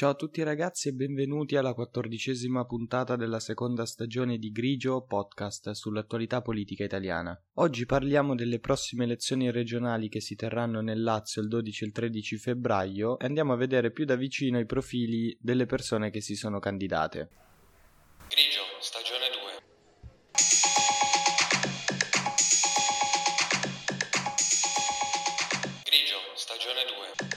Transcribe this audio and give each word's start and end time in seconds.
Ciao 0.00 0.12
a 0.12 0.14
tutti 0.14 0.42
ragazzi 0.42 0.88
e 0.88 0.92
benvenuti 0.92 1.56
alla 1.56 1.74
quattordicesima 1.74 2.64
puntata 2.64 3.16
della 3.16 3.38
seconda 3.38 3.84
stagione 3.84 4.38
di 4.38 4.50
Grigio 4.50 5.04
Podcast 5.04 5.72
sull'attualità 5.72 6.40
politica 6.40 6.84
italiana. 6.84 7.38
Oggi 7.56 7.84
parliamo 7.84 8.34
delle 8.34 8.60
prossime 8.60 9.04
elezioni 9.04 9.50
regionali 9.50 10.08
che 10.08 10.22
si 10.22 10.36
terranno 10.36 10.80
nel 10.80 11.02
Lazio 11.02 11.42
il 11.42 11.48
12 11.48 11.84
e 11.84 11.86
il 11.88 11.92
13 11.92 12.38
febbraio 12.38 13.18
e 13.18 13.26
andiamo 13.26 13.52
a 13.52 13.56
vedere 13.56 13.90
più 13.90 14.06
da 14.06 14.16
vicino 14.16 14.58
i 14.58 14.64
profili 14.64 15.36
delle 15.38 15.66
persone 15.66 16.08
che 16.08 16.22
si 16.22 16.34
sono 16.34 16.60
candidate. 16.60 17.28
Grigio, 18.30 18.62
stagione 18.80 19.28
2. 19.28 19.60
Grigio, 25.84 26.16
stagione 26.36 26.84
2. 27.20 27.29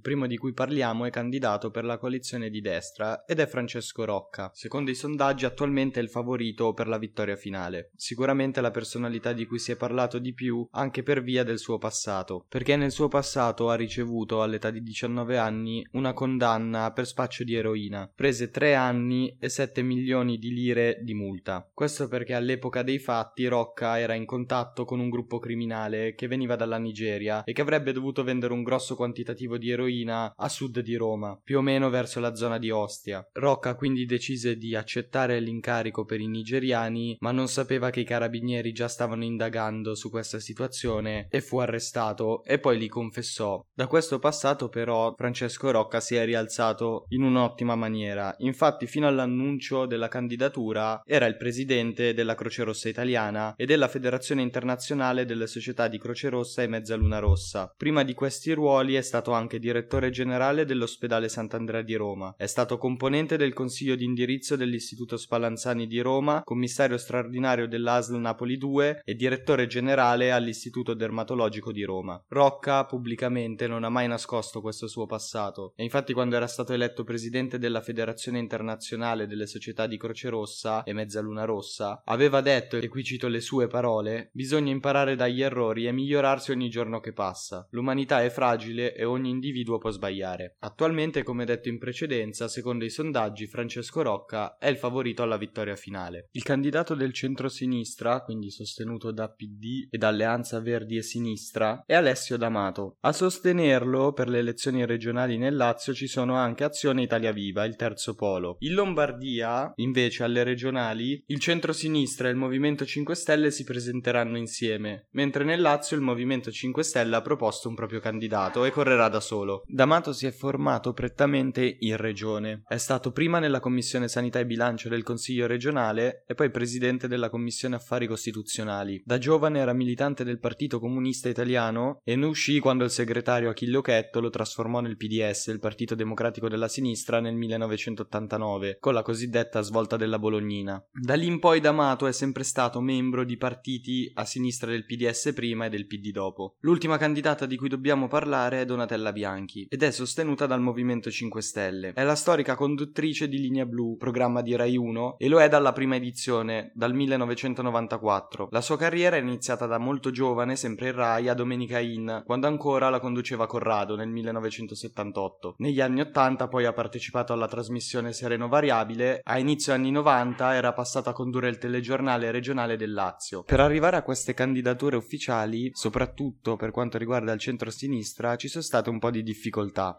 Il 0.00 0.06
primo 0.06 0.26
di 0.26 0.38
cui 0.38 0.54
parliamo 0.54 1.04
è 1.04 1.10
candidato 1.10 1.70
per 1.70 1.84
la 1.84 1.98
coalizione 1.98 2.48
di 2.48 2.62
destra 2.62 3.26
ed 3.26 3.38
è 3.38 3.46
Francesco 3.46 4.06
Rocca. 4.06 4.50
Secondo 4.54 4.90
i 4.90 4.94
sondaggi 4.94 5.44
attualmente 5.44 6.00
è 6.00 6.02
il 6.02 6.08
favorito 6.08 6.72
per 6.72 6.88
la 6.88 6.96
vittoria 6.96 7.36
finale. 7.36 7.90
Sicuramente 7.96 8.62
la 8.62 8.70
personalità 8.70 9.34
di 9.34 9.44
cui 9.44 9.58
si 9.58 9.72
è 9.72 9.76
parlato 9.76 10.18
di 10.18 10.32
più 10.32 10.66
anche 10.70 11.02
per 11.02 11.22
via 11.22 11.44
del 11.44 11.58
suo 11.58 11.76
passato, 11.76 12.46
perché 12.48 12.76
nel 12.76 12.92
suo 12.92 13.08
passato 13.08 13.68
ha 13.68 13.74
ricevuto 13.74 14.40
all'età 14.40 14.70
di 14.70 14.82
19 14.82 15.36
anni 15.36 15.86
una 15.92 16.14
condanna 16.14 16.92
per 16.92 17.06
spaccio 17.06 17.44
di 17.44 17.54
eroina. 17.54 18.10
Prese 18.16 18.48
3 18.48 18.74
anni 18.74 19.36
e 19.38 19.50
7 19.50 19.82
milioni 19.82 20.38
di 20.38 20.50
lire 20.50 21.00
di 21.02 21.12
multa. 21.12 21.68
Questo 21.74 22.08
perché 22.08 22.32
all'epoca 22.32 22.82
dei 22.82 22.98
fatti 22.98 23.46
Rocca 23.46 23.98
era 24.00 24.14
in 24.14 24.24
contatto 24.24 24.86
con 24.86 24.98
un 24.98 25.10
gruppo 25.10 25.38
criminale 25.38 26.14
che 26.14 26.26
veniva 26.26 26.56
dalla 26.56 26.78
Nigeria 26.78 27.44
e 27.44 27.52
che 27.52 27.60
avrebbe 27.60 27.92
dovuto 27.92 28.24
vendere 28.24 28.54
un 28.54 28.62
grosso 28.62 28.96
quantitativo 28.96 29.58
di 29.58 29.68
eroina 29.68 29.88
eroina 29.90 30.32
a 30.36 30.48
sud 30.48 30.80
di 30.80 30.94
Roma, 30.94 31.38
più 31.42 31.58
o 31.58 31.60
meno 31.60 31.90
verso 31.90 32.20
la 32.20 32.34
zona 32.34 32.58
di 32.58 32.70
Ostia. 32.70 33.26
Rocca 33.32 33.74
quindi 33.74 34.06
decise 34.06 34.56
di 34.56 34.74
accettare 34.74 35.40
l'incarico 35.40 36.04
per 36.04 36.20
i 36.20 36.28
nigeriani, 36.28 37.16
ma 37.20 37.32
non 37.32 37.48
sapeva 37.48 37.90
che 37.90 38.00
i 38.00 38.04
carabinieri 38.04 38.72
già 38.72 38.88
stavano 38.88 39.24
indagando 39.24 39.94
su 39.94 40.08
questa 40.10 40.38
situazione 40.38 41.26
e 41.28 41.40
fu 41.40 41.58
arrestato 41.58 42.44
e 42.44 42.58
poi 42.58 42.78
li 42.78 42.88
confessò. 42.88 43.60
Da 43.74 43.86
questo 43.88 44.18
passato 44.18 44.68
però 44.68 45.14
Francesco 45.16 45.70
Rocca 45.70 46.00
si 46.00 46.14
è 46.14 46.24
rialzato 46.24 47.04
in 47.08 47.22
un'ottima 47.22 47.74
maniera. 47.74 48.34
Infatti 48.38 48.86
fino 48.86 49.08
all'annuncio 49.08 49.86
della 49.86 50.08
candidatura 50.08 51.02
era 51.04 51.26
il 51.26 51.36
presidente 51.36 52.14
della 52.14 52.34
Croce 52.34 52.62
Rossa 52.62 52.88
Italiana 52.88 53.54
e 53.56 53.66
della 53.66 53.88
Federazione 53.88 54.42
Internazionale 54.42 55.24
delle 55.24 55.46
Società 55.46 55.88
di 55.88 55.98
Croce 55.98 56.28
Rossa 56.28 56.62
e 56.62 56.68
Mezzaluna 56.68 57.18
Rossa. 57.18 57.72
Prima 57.76 58.04
di 58.04 58.14
questi 58.14 58.52
ruoli 58.52 58.94
è 58.94 59.02
stato 59.02 59.32
anche 59.32 59.58
direttore 59.58 59.79
generale 60.10 60.64
dell'ospedale 60.64 61.28
Sant'Andrea 61.28 61.82
di 61.82 61.94
Roma. 61.94 62.34
È 62.36 62.46
stato 62.46 62.78
componente 62.78 63.36
del 63.36 63.52
consiglio 63.52 63.94
di 63.94 64.04
indirizzo 64.04 64.56
dell'Istituto 64.56 65.16
Spallanzani 65.16 65.86
di 65.86 66.00
Roma, 66.00 66.42
commissario 66.44 66.98
straordinario 66.98 67.68
dell'ASL 67.68 68.16
Napoli 68.16 68.56
2 68.56 69.02
e 69.04 69.14
direttore 69.14 69.66
generale 69.66 70.32
all'Istituto 70.32 70.94
Dermatologico 70.94 71.72
di 71.72 71.84
Roma. 71.84 72.22
Rocca 72.28 72.84
pubblicamente 72.84 73.66
non 73.66 73.84
ha 73.84 73.88
mai 73.88 74.08
nascosto 74.08 74.60
questo 74.60 74.88
suo 74.88 75.06
passato 75.06 75.72
e 75.76 75.84
infatti 75.84 76.12
quando 76.12 76.36
era 76.36 76.46
stato 76.46 76.72
eletto 76.72 77.04
presidente 77.04 77.58
della 77.58 77.80
Federazione 77.80 78.38
Internazionale 78.38 79.26
delle 79.26 79.46
Società 79.46 79.86
di 79.86 79.96
Croce 79.96 80.28
Rossa 80.28 80.82
e 80.82 80.92
Mezzaluna 80.92 81.44
Rossa, 81.44 82.02
aveva 82.04 82.40
detto, 82.40 82.76
e 82.76 82.88
qui 82.88 83.04
cito 83.04 83.28
le 83.28 83.40
sue 83.40 83.66
parole, 83.66 84.30
bisogna 84.32 84.70
imparare 84.70 85.16
dagli 85.16 85.42
errori 85.42 85.86
e 85.86 85.92
migliorarsi 85.92 86.50
ogni 86.50 86.68
giorno 86.68 87.00
che 87.00 87.12
passa. 87.12 87.66
L'umanità 87.70 88.22
è 88.22 88.30
fragile 88.30 88.94
e 88.94 89.04
ogni 89.04 89.30
individuo 89.30 89.69
individuo 89.70 89.78
può 89.78 89.90
sbagliare. 89.90 90.56
Attualmente, 90.60 91.22
come 91.22 91.44
detto 91.44 91.68
in 91.68 91.78
precedenza, 91.78 92.48
secondo 92.48 92.84
i 92.84 92.90
sondaggi, 92.90 93.46
Francesco 93.46 94.02
Rocca 94.02 94.56
è 94.58 94.68
il 94.68 94.76
favorito 94.76 95.22
alla 95.22 95.36
vittoria 95.36 95.76
finale. 95.76 96.28
Il 96.32 96.42
candidato 96.42 96.94
del 96.94 97.12
centro-sinistra, 97.12 98.22
quindi 98.22 98.50
sostenuto 98.50 99.12
da 99.12 99.28
PD 99.28 99.88
ed 99.90 100.02
Alleanza 100.02 100.60
Verdi 100.60 100.96
e 100.96 101.02
Sinistra, 101.02 101.82
è 101.86 101.94
Alessio 101.94 102.36
D'Amato. 102.36 102.96
A 103.00 103.12
sostenerlo 103.12 104.12
per 104.12 104.28
le 104.28 104.38
elezioni 104.38 104.84
regionali 104.84 105.38
nel 105.38 105.56
Lazio 105.56 105.94
ci 105.94 106.06
sono 106.06 106.34
anche 106.34 106.64
Azione 106.64 107.02
Italia 107.02 107.32
Viva, 107.32 107.64
il 107.64 107.76
terzo 107.76 108.14
polo. 108.14 108.56
In 108.60 108.74
Lombardia, 108.74 109.72
invece, 109.76 110.24
alle 110.24 110.42
regionali, 110.42 111.22
il 111.26 111.38
centro-sinistra 111.38 112.28
e 112.28 112.30
il 112.32 112.36
Movimento 112.36 112.84
5 112.84 113.14
Stelle 113.14 113.50
si 113.50 113.64
presenteranno 113.64 114.36
insieme, 114.36 115.06
mentre 115.12 115.44
nel 115.44 115.60
Lazio 115.60 115.96
il 115.96 116.02
Movimento 116.02 116.50
5 116.50 116.82
Stelle 116.82 117.16
ha 117.16 117.22
proposto 117.22 117.68
un 117.68 117.74
proprio 117.74 118.00
candidato 118.00 118.64
e 118.64 118.70
correrà 118.70 119.08
da 119.08 119.20
solo. 119.20 119.59
D'Amato 119.66 120.12
si 120.12 120.26
è 120.26 120.30
formato 120.30 120.92
prettamente 120.92 121.76
in 121.80 121.96
regione. 121.96 122.62
È 122.66 122.76
stato 122.76 123.12
prima 123.12 123.38
nella 123.38 123.60
Commissione 123.60 124.08
Sanità 124.08 124.38
e 124.38 124.46
Bilancio 124.46 124.88
del 124.88 125.02
Consiglio 125.02 125.46
regionale 125.46 126.24
e 126.26 126.34
poi 126.34 126.50
presidente 126.50 127.08
della 127.08 127.30
Commissione 127.30 127.76
Affari 127.76 128.06
Costituzionali. 128.06 129.02
Da 129.04 129.18
giovane 129.18 129.58
era 129.58 129.72
militante 129.72 130.24
del 130.24 130.38
Partito 130.38 130.80
Comunista 130.80 131.28
Italiano 131.28 132.00
e 132.04 132.16
ne 132.16 132.26
uscì 132.26 132.58
quando 132.58 132.84
il 132.84 132.90
segretario 132.90 133.50
Achille 133.50 133.76
Occhetto 133.76 134.20
lo 134.20 134.30
trasformò 134.30 134.80
nel 134.80 134.96
PDS, 134.96 135.46
il 135.48 135.60
Partito 135.60 135.94
Democratico 135.94 136.48
della 136.48 136.68
Sinistra, 136.68 137.20
nel 137.20 137.34
1989, 137.34 138.78
con 138.80 138.94
la 138.94 139.02
cosiddetta 139.02 139.60
svolta 139.60 139.96
della 139.96 140.18
Bolognina. 140.18 140.82
Da 140.92 141.14
lì 141.14 141.26
in 141.26 141.38
poi 141.38 141.60
D'Amato 141.60 142.06
è 142.06 142.12
sempre 142.12 142.44
stato 142.44 142.80
membro 142.80 143.24
di 143.24 143.36
partiti 143.36 144.10
a 144.14 144.24
sinistra 144.24 144.70
del 144.70 144.84
PDS 144.84 145.32
prima 145.34 145.66
e 145.66 145.68
del 145.68 145.86
PD 145.86 146.10
dopo. 146.10 146.56
L'ultima 146.60 146.96
candidata 146.96 147.46
di 147.46 147.56
cui 147.56 147.68
dobbiamo 147.68 148.08
parlare 148.08 148.60
è 148.60 148.64
Donatella 148.64 149.12
Bianchi 149.12 149.49
ed 149.68 149.82
è 149.82 149.90
sostenuta 149.90 150.46
dal 150.46 150.60
Movimento 150.60 151.10
5 151.10 151.42
Stelle. 151.42 151.92
È 151.92 152.02
la 152.02 152.14
storica 152.14 152.54
conduttrice 152.54 153.28
di 153.28 153.38
Linea 153.38 153.66
Blu, 153.66 153.96
programma 153.96 154.42
di 154.42 154.54
Rai 154.54 154.76
1, 154.76 155.16
e 155.18 155.28
lo 155.28 155.40
è 155.40 155.48
dalla 155.48 155.72
prima 155.72 155.96
edizione, 155.96 156.70
dal 156.74 156.94
1994. 156.94 158.48
La 158.50 158.60
sua 158.60 158.76
carriera 158.76 159.16
è 159.16 159.20
iniziata 159.20 159.66
da 159.66 159.78
molto 159.78 160.10
giovane, 160.10 160.56
sempre 160.56 160.88
in 160.88 160.94
Rai, 160.94 161.28
a 161.28 161.34
Domenica 161.34 161.78
In, 161.78 162.22
quando 162.24 162.46
ancora 162.46 162.88
la 162.88 163.00
conduceva 163.00 163.46
Corrado 163.46 163.96
nel 163.96 164.08
1978. 164.08 165.54
Negli 165.58 165.80
anni 165.80 166.00
80 166.00 166.48
poi 166.48 166.64
ha 166.64 166.72
partecipato 166.72 167.32
alla 167.32 167.48
trasmissione 167.48 168.12
Sereno 168.12 168.48
Variabile, 168.48 169.20
a 169.24 169.38
inizio 169.38 169.72
anni 169.72 169.90
90 169.90 170.54
era 170.54 170.72
passata 170.72 171.10
a 171.10 171.12
condurre 171.12 171.48
il 171.48 171.58
telegiornale 171.58 172.30
regionale 172.30 172.76
del 172.76 172.92
Lazio. 172.92 173.42
Per 173.42 173.60
arrivare 173.60 173.96
a 173.96 174.02
queste 174.02 174.34
candidature 174.34 174.96
ufficiali, 174.96 175.70
soprattutto 175.72 176.56
per 176.56 176.70
quanto 176.70 176.98
riguarda 176.98 177.32
il 177.32 177.40
centro-sinistra, 177.40 178.36
ci 178.36 178.48
sono 178.48 178.62
state 178.62 178.90
un 178.90 178.98
po' 178.98 179.10
di 179.10 179.22
difficoltà. 179.22 179.39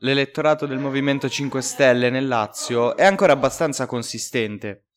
L'elettorato 0.01 0.65
del 0.65 0.77
Movimento 0.77 1.27
5 1.27 1.61
Stelle 1.61 2.09
nel 2.09 2.27
Lazio 2.27 2.95
è 2.95 3.05
ancora 3.05 3.33
abbastanza 3.33 3.85
consistente. 3.87 4.90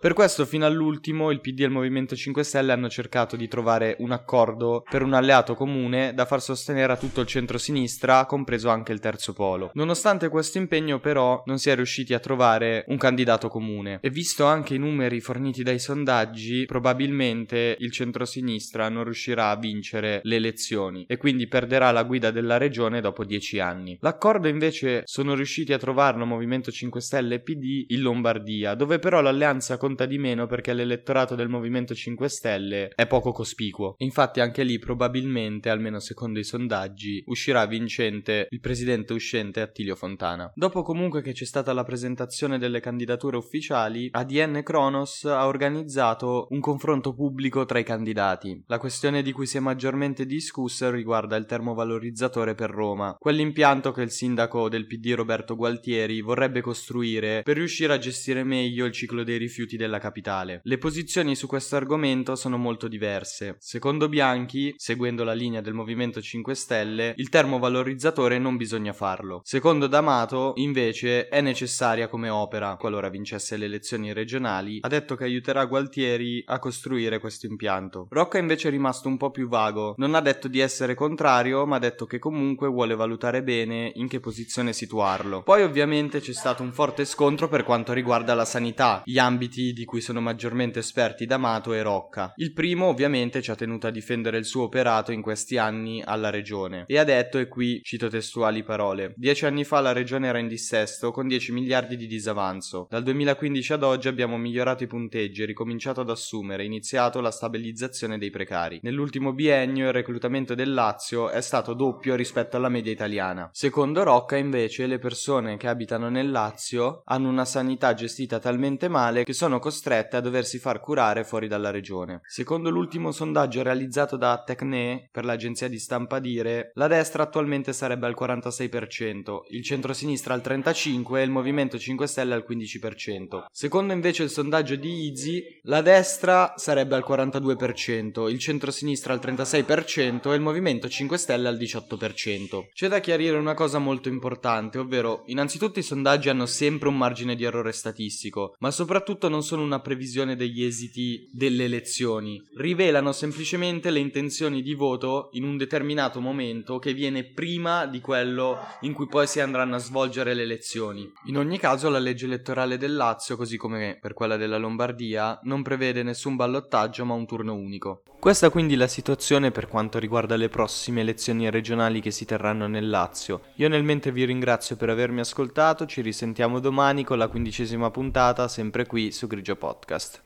Per 0.00 0.12
questo 0.12 0.46
fino 0.46 0.64
all'ultimo 0.64 1.32
il 1.32 1.40
PD 1.40 1.62
e 1.62 1.64
il 1.64 1.72
Movimento 1.72 2.14
5 2.14 2.44
Stelle 2.44 2.70
hanno 2.70 2.88
cercato 2.88 3.34
di 3.34 3.48
trovare 3.48 3.96
un 3.98 4.12
accordo 4.12 4.84
per 4.88 5.02
un 5.02 5.12
alleato 5.12 5.56
comune 5.56 6.14
da 6.14 6.24
far 6.24 6.40
sostenere 6.40 6.92
a 6.92 6.96
tutto 6.96 7.20
il 7.20 7.26
centro-sinistra, 7.26 8.24
compreso 8.24 8.68
anche 8.68 8.92
il 8.92 9.00
terzo 9.00 9.32
polo. 9.32 9.72
Nonostante 9.74 10.28
questo 10.28 10.58
impegno 10.58 11.00
però 11.00 11.42
non 11.46 11.58
si 11.58 11.70
è 11.70 11.74
riusciti 11.74 12.14
a 12.14 12.20
trovare 12.20 12.84
un 12.86 12.96
candidato 12.96 13.48
comune 13.48 13.98
e 14.00 14.08
visto 14.08 14.44
anche 14.44 14.76
i 14.76 14.78
numeri 14.78 15.18
forniti 15.18 15.64
dai 15.64 15.80
sondaggi, 15.80 16.64
probabilmente 16.66 17.74
il 17.80 17.90
centro-sinistra 17.90 18.88
non 18.88 19.02
riuscirà 19.02 19.50
a 19.50 19.56
vincere 19.56 20.20
le 20.22 20.36
elezioni 20.36 21.06
e 21.08 21.16
quindi 21.16 21.48
perderà 21.48 21.90
la 21.90 22.04
guida 22.04 22.30
della 22.30 22.56
regione 22.56 23.00
dopo 23.00 23.24
dieci 23.24 23.58
anni. 23.58 23.98
L'accordo 24.00 24.46
invece 24.46 25.02
sono 25.06 25.34
riusciti 25.34 25.72
a 25.72 25.78
trovarlo 25.78 26.24
Movimento 26.24 26.70
5 26.70 27.00
Stelle 27.00 27.34
e 27.34 27.40
PD 27.40 27.86
in 27.88 28.00
Lombardia, 28.00 28.74
dove 28.74 29.00
però 29.00 29.20
l'alleanza 29.20 29.76
conta 29.88 30.04
di 30.04 30.18
meno 30.18 30.46
perché 30.46 30.74
l'elettorato 30.74 31.34
del 31.34 31.48
Movimento 31.48 31.94
5 31.94 32.28
Stelle 32.28 32.88
è 32.94 33.06
poco 33.06 33.32
cospicuo. 33.32 33.94
Infatti 33.98 34.40
anche 34.40 34.62
lì 34.62 34.78
probabilmente, 34.78 35.70
almeno 35.70 35.98
secondo 35.98 36.38
i 36.38 36.44
sondaggi, 36.44 37.22
uscirà 37.24 37.64
vincente 37.64 38.48
il 38.50 38.60
presidente 38.60 39.14
uscente 39.14 39.62
Attilio 39.62 39.94
Fontana. 39.94 40.52
Dopo 40.54 40.82
comunque 40.82 41.22
che 41.22 41.32
c'è 41.32 41.46
stata 41.46 41.72
la 41.72 41.84
presentazione 41.84 42.58
delle 42.58 42.80
candidature 42.80 43.38
ufficiali, 43.38 44.08
ADN 44.10 44.60
Kronos 44.62 45.24
ha 45.24 45.46
organizzato 45.46 46.48
un 46.50 46.60
confronto 46.60 47.14
pubblico 47.14 47.64
tra 47.64 47.78
i 47.78 47.84
candidati. 47.84 48.62
La 48.66 48.78
questione 48.78 49.22
di 49.22 49.32
cui 49.32 49.46
si 49.46 49.56
è 49.56 49.60
maggiormente 49.60 50.26
discussa 50.26 50.90
riguarda 50.90 51.36
il 51.36 51.46
termovalorizzatore 51.46 52.54
per 52.54 52.68
Roma, 52.68 53.16
quell'impianto 53.18 53.92
che 53.92 54.02
il 54.02 54.10
sindaco 54.10 54.68
del 54.68 54.86
PD 54.86 55.14
Roberto 55.14 55.56
Gualtieri 55.56 56.20
vorrebbe 56.20 56.60
costruire 56.60 57.40
per 57.42 57.56
riuscire 57.56 57.94
a 57.94 57.98
gestire 57.98 58.44
meglio 58.44 58.84
il 58.84 58.92
ciclo 58.92 59.24
dei 59.24 59.38
rifiuti 59.38 59.76
della 59.78 59.98
capitale. 59.98 60.60
Le 60.64 60.76
posizioni 60.76 61.34
su 61.34 61.46
questo 61.46 61.76
argomento 61.76 62.36
sono 62.36 62.58
molto 62.58 62.86
diverse. 62.86 63.56
Secondo 63.60 64.10
Bianchi, 64.10 64.74
seguendo 64.76 65.24
la 65.24 65.32
linea 65.32 65.62
del 65.62 65.72
Movimento 65.72 66.20
5 66.20 66.54
Stelle, 66.54 67.14
il 67.16 67.30
termovalorizzatore 67.30 68.38
non 68.38 68.58
bisogna 68.58 68.92
farlo. 68.92 69.40
Secondo 69.44 69.86
D'Amato, 69.86 70.52
invece, 70.56 71.28
è 71.28 71.40
necessaria 71.40 72.08
come 72.08 72.28
opera, 72.28 72.76
qualora 72.76 73.08
vincesse 73.08 73.56
le 73.56 73.64
elezioni 73.64 74.12
regionali, 74.12 74.80
ha 74.82 74.88
detto 74.88 75.14
che 75.14 75.24
aiuterà 75.24 75.64
Gualtieri 75.64 76.42
a 76.44 76.58
costruire 76.58 77.18
questo 77.18 77.46
impianto. 77.46 78.08
Rocca 78.10 78.36
invece 78.36 78.68
è 78.68 78.70
rimasto 78.70 79.08
un 79.08 79.16
po' 79.16 79.30
più 79.30 79.48
vago, 79.48 79.94
non 79.96 80.14
ha 80.14 80.20
detto 80.20 80.48
di 80.48 80.58
essere 80.58 80.94
contrario, 80.94 81.64
ma 81.64 81.76
ha 81.76 81.78
detto 81.80 82.04
che 82.04 82.18
comunque 82.18 82.68
vuole 82.68 82.94
valutare 82.94 83.42
bene 83.42 83.92
in 83.94 84.08
che 84.08 84.20
posizione 84.20 84.72
situarlo. 84.72 85.42
Poi 85.42 85.62
ovviamente 85.62 86.20
c'è 86.20 86.32
stato 86.32 86.62
un 86.62 86.72
forte 86.72 87.04
scontro 87.04 87.48
per 87.48 87.62
quanto 87.62 87.92
riguarda 87.92 88.34
la 88.34 88.44
sanità, 88.44 89.02
gli 89.04 89.18
ambiti 89.18 89.67
di 89.72 89.84
cui 89.84 90.00
sono 90.00 90.20
maggiormente 90.20 90.78
esperti 90.78 91.26
D'Amato 91.26 91.72
e 91.72 91.82
Rocca. 91.82 92.32
Il 92.36 92.52
primo 92.52 92.86
ovviamente 92.86 93.42
ci 93.42 93.50
ha 93.50 93.54
tenuto 93.54 93.86
a 93.86 93.90
difendere 93.90 94.38
il 94.38 94.44
suo 94.44 94.64
operato 94.64 95.12
in 95.12 95.22
questi 95.22 95.56
anni 95.56 96.02
alla 96.04 96.30
regione 96.30 96.84
e 96.86 96.98
ha 96.98 97.04
detto, 97.04 97.38
e 97.38 97.48
qui 97.48 97.80
cito 97.82 98.08
testuali 98.08 98.62
parole, 98.62 99.12
dieci 99.16 99.46
anni 99.46 99.64
fa 99.64 99.80
la 99.80 99.92
regione 99.92 100.28
era 100.28 100.38
in 100.38 100.48
dissesto 100.48 101.10
con 101.10 101.26
10 101.26 101.52
miliardi 101.52 101.96
di 101.96 102.06
disavanzo. 102.06 102.86
Dal 102.90 103.02
2015 103.02 103.72
ad 103.72 103.82
oggi 103.82 104.08
abbiamo 104.08 104.36
migliorato 104.36 104.84
i 104.84 104.86
punteggi 104.86 105.44
ricominciato 105.44 106.00
ad 106.00 106.10
assumere, 106.10 106.64
iniziato 106.64 107.20
la 107.20 107.30
stabilizzazione 107.30 108.18
dei 108.18 108.30
precari. 108.30 108.80
Nell'ultimo 108.82 109.32
biennio 109.32 109.86
il 109.86 109.92
reclutamento 109.92 110.54
del 110.54 110.72
Lazio 110.72 111.30
è 111.30 111.40
stato 111.40 111.74
doppio 111.74 112.14
rispetto 112.14 112.56
alla 112.56 112.68
media 112.68 112.92
italiana. 112.92 113.48
Secondo 113.52 114.02
Rocca 114.02 114.36
invece 114.36 114.86
le 114.86 114.98
persone 114.98 115.56
che 115.56 115.68
abitano 115.68 116.08
nel 116.08 116.30
Lazio 116.30 117.02
hanno 117.04 117.28
una 117.28 117.44
sanità 117.44 117.94
gestita 117.94 118.38
talmente 118.38 118.88
male 118.88 119.24
che 119.24 119.32
sono 119.32 119.57
costrette 119.58 120.16
a 120.16 120.20
doversi 120.20 120.58
far 120.58 120.80
curare 120.80 121.24
fuori 121.24 121.48
dalla 121.48 121.70
regione. 121.70 122.20
Secondo 122.26 122.70
l'ultimo 122.70 123.12
sondaggio 123.12 123.62
realizzato 123.62 124.16
da 124.16 124.42
Tecne 124.44 125.08
per 125.10 125.24
l'agenzia 125.24 125.68
di 125.68 125.78
stampa 125.78 126.18
Dire, 126.18 126.70
la 126.74 126.86
destra 126.86 127.22
attualmente 127.22 127.72
sarebbe 127.72 128.06
al 128.06 128.16
46%, 128.18 129.38
il 129.50 129.62
centro-sinistra 129.62 130.34
al 130.34 130.42
35% 130.44 131.16
e 131.16 131.22
il 131.22 131.30
Movimento 131.30 131.78
5 131.78 132.06
Stelle 132.06 132.34
al 132.34 132.44
15%. 132.48 133.44
Secondo 133.50 133.92
invece 133.92 134.22
il 134.22 134.30
sondaggio 134.30 134.76
di 134.76 135.06
Easy, 135.08 135.60
la 135.62 135.82
destra 135.82 136.54
sarebbe 136.56 136.94
al 136.96 137.04
42%, 137.06 138.28
il 138.28 138.38
centro-sinistra 138.38 139.12
al 139.12 139.20
36% 139.22 140.30
e 140.30 140.34
il 140.34 140.40
Movimento 140.40 140.88
5 140.88 141.18
Stelle 141.18 141.48
al 141.48 141.56
18%. 141.56 142.68
C'è 142.72 142.88
da 142.88 143.00
chiarire 143.00 143.36
una 143.36 143.54
cosa 143.54 143.78
molto 143.78 144.08
importante, 144.08 144.78
ovvero 144.78 145.22
innanzitutto 145.26 145.78
i 145.78 145.82
sondaggi 145.82 146.28
hanno 146.28 146.46
sempre 146.46 146.88
un 146.88 146.96
margine 146.96 147.34
di 147.34 147.44
errore 147.44 147.72
statistico, 147.72 148.54
ma 148.58 148.70
soprattutto 148.70 149.28
non 149.28 149.42
sono 149.48 149.62
una 149.62 149.80
previsione 149.80 150.36
degli 150.36 150.62
esiti 150.62 151.26
delle 151.32 151.64
elezioni, 151.64 152.46
rivelano 152.56 153.12
semplicemente 153.12 153.90
le 153.90 153.98
intenzioni 153.98 154.60
di 154.60 154.74
voto 154.74 155.30
in 155.32 155.44
un 155.44 155.56
determinato 155.56 156.20
momento 156.20 156.78
che 156.78 156.92
viene 156.92 157.24
prima 157.24 157.86
di 157.86 158.00
quello 158.00 158.58
in 158.82 158.92
cui 158.92 159.06
poi 159.06 159.26
si 159.26 159.40
andranno 159.40 159.76
a 159.76 159.78
svolgere 159.78 160.34
le 160.34 160.42
elezioni. 160.42 161.10
In 161.24 161.38
ogni 161.38 161.58
caso 161.58 161.88
la 161.88 161.98
legge 161.98 162.26
elettorale 162.26 162.76
del 162.76 162.94
Lazio, 162.94 163.38
così 163.38 163.56
come 163.56 163.96
per 163.98 164.12
quella 164.12 164.36
della 164.36 164.58
Lombardia, 164.58 165.40
non 165.44 165.62
prevede 165.62 166.02
nessun 166.02 166.36
ballottaggio 166.36 167.06
ma 167.06 167.14
un 167.14 167.24
turno 167.24 167.54
unico. 167.54 168.02
Questa 168.20 168.50
quindi 168.50 168.74
è 168.74 168.76
la 168.76 168.88
situazione 168.88 169.52
per 169.52 169.68
quanto 169.68 170.00
riguarda 170.00 170.36
le 170.36 170.48
prossime 170.48 171.02
elezioni 171.02 171.48
regionali 171.50 172.00
che 172.00 172.10
si 172.10 172.24
terranno 172.24 172.66
nel 172.66 172.90
Lazio. 172.90 173.42
Io 173.54 173.68
nel 173.68 173.84
mente 173.84 174.10
vi 174.10 174.24
ringrazio 174.24 174.76
per 174.76 174.90
avermi 174.90 175.20
ascoltato, 175.20 175.86
ci 175.86 176.02
risentiamo 176.02 176.58
domani 176.58 177.04
con 177.04 177.16
la 177.16 177.28
quindicesima 177.28 177.90
puntata, 177.90 178.48
sempre 178.48 178.86
qui 178.86 179.12
su 179.12 179.28
Grigio 179.38 179.54
Podcast. 179.54 180.20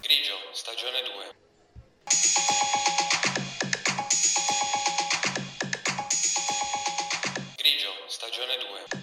Grigio, 0.00 0.34
stagione 0.50 1.02
2. 1.04 1.36
Grigio, 7.56 7.90
stagione 8.08 8.56
2. 8.58 8.66
Grigio, 8.88 8.88
stagione 8.88 8.90
2. 8.90 8.97